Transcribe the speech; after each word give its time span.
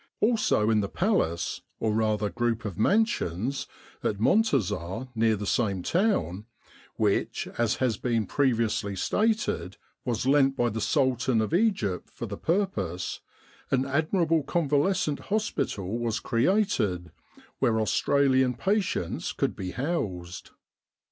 Also 0.19 0.71
in 0.71 0.79
the 0.81 0.89
Palace, 0.89 1.61
or 1.79 1.93
rather 1.93 2.31
group 2.31 2.65
of 2.65 2.75
mansions, 2.75 3.67
at 4.03 4.19
Montazah 4.19 5.07
near 5.13 5.35
the 5.35 5.45
same 5.45 5.83
town, 5.83 6.47
which, 6.95 7.47
as 7.59 7.75
has 7.75 7.97
been 7.97 8.25
previously 8.25 8.95
stated, 8.95 9.77
was 10.03 10.25
lent 10.25 10.57
by 10.57 10.69
the 10.69 10.81
Sultan 10.81 11.39
of 11.39 11.53
Egypt 11.53 12.09
for 12.09 12.25
the 12.25 12.35
purpose, 12.35 13.19
an 13.69 13.85
admirable 13.85 14.41
convalescent 14.41 15.19
hospital 15.19 15.99
was 15.99 16.19
created, 16.19 17.11
where 17.59 17.79
Australian 17.79 18.55
patients 18.55 19.31
could 19.31 19.55
be 19.55 19.69
housed. 19.69 20.49